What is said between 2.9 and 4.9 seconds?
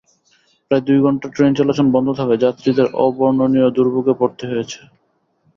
অবর্ণনীয় দুর্ভোগে পড়তে হয়েছে।